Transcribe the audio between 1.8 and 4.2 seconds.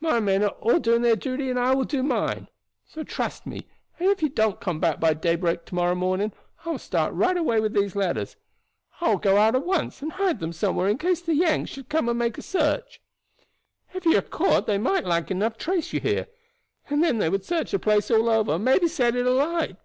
do mine. So trust me, and